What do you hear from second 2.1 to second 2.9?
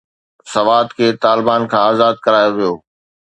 ڪرايو ويو.